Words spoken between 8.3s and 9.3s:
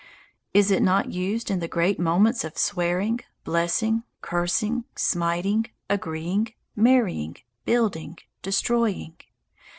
destroying?